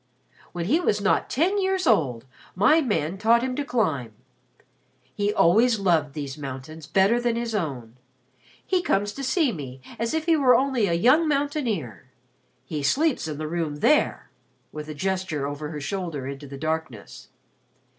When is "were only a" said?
10.35-10.93